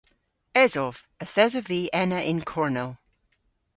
[0.63, 0.95] Esov.
[1.23, 2.91] Yth esov vy ena y'n kornel.